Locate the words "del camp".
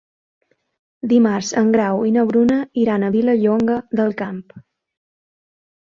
4.01-4.45